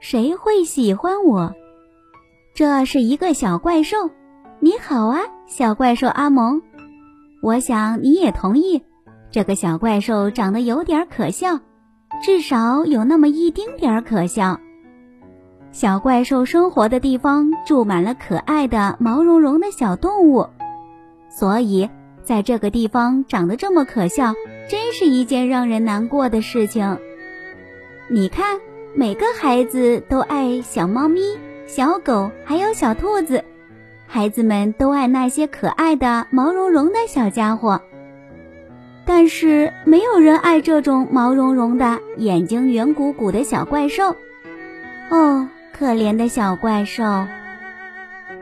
[0.00, 1.54] 谁会喜欢我？
[2.54, 3.98] 这是一个小怪兽。
[4.58, 6.62] 你好啊，小怪兽阿蒙。
[7.42, 8.82] 我想你也同意，
[9.30, 11.60] 这个小怪兽长得有点可笑，
[12.22, 14.58] 至少有那么一丁点儿可笑。
[15.70, 20.46] 小怪兽生活的地方住满了可爱的毛茸茸的小动物，
[21.28, 21.90] 所以
[22.22, 24.32] 在这个地方长得这么可笑，
[24.66, 26.98] 真是一件让人难过的事情。
[28.08, 28.58] 你看，
[28.94, 31.20] 每个孩子都爱小猫咪、
[31.66, 33.44] 小狗，还有小兔子。
[34.06, 37.80] 孩子们都爱那些可爱的毛茸茸的小家伙，
[39.06, 44.16] 但是没有人爱这种毛茸茸的、眼睛圆鼓鼓的小怪兽。
[45.10, 47.04] 哦，可怜的小怪兽！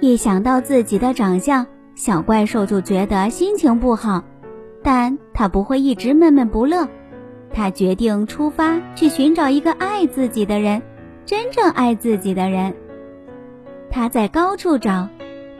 [0.00, 4.24] 一想到自己的长相，小怪兽就觉得心情不好。
[4.82, 6.88] 但他不会一直闷闷不乐，
[7.52, 10.82] 他决定出发去寻找一个爱自己的人，
[11.26, 12.74] 真正爱自己的人。
[13.90, 15.08] 他在高处找。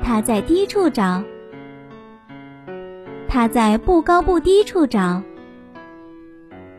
[0.05, 1.23] 他在低处找，
[3.29, 5.23] 他在不高不低处找。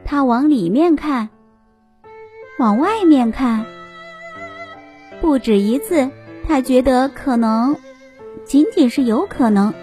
[0.04, 1.30] 他往里面看，
[2.60, 3.66] 往外面看，
[5.22, 6.12] 不止一次。
[6.46, 7.78] 他觉得可能，
[8.44, 9.74] 仅仅是有可能，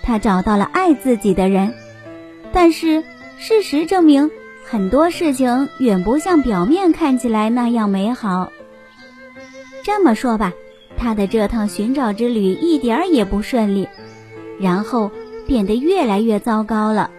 [0.00, 1.74] 他找到了爱自己的人。
[2.52, 3.02] 但是
[3.36, 4.30] 事实证明，
[4.68, 8.50] 很多事情远不像表面看起来那样美好。
[9.84, 10.52] 这么说吧。
[10.98, 13.86] 他的这趟寻找之旅一点儿也不顺利，
[14.58, 15.10] 然后
[15.46, 17.10] 变得越来越糟糕了。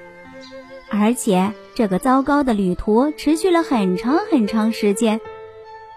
[0.90, 5.22] 而且这个糟糕的旅途持续了很长很长时间，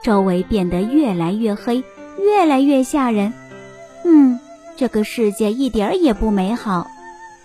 [0.03, 1.83] 周围变得越来越黑，
[2.19, 3.33] 越来越吓人。
[4.05, 4.39] 嗯，
[4.77, 6.87] 这个世界一点儿也不美好。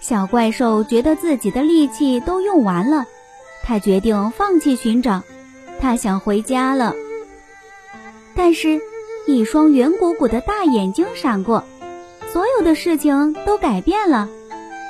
[0.02, 3.06] 小怪兽觉得自己的力气都用完了，
[3.66, 5.24] 他决定放弃寻找，
[5.82, 6.96] 他想回家了。
[8.36, 8.80] 但是。
[9.28, 11.64] 一双圆鼓鼓的大眼睛闪过，
[12.32, 14.30] 所有的事情都改变了。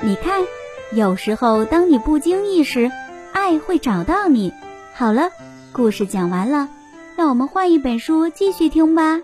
[0.04, 0.42] 你看，
[0.92, 2.92] 有时候当你不经意时，
[3.32, 4.52] 爱会找到你。
[4.94, 5.30] 好了，
[5.72, 6.68] 故事讲完了，
[7.16, 9.22] 让我们换一本书继续听吧。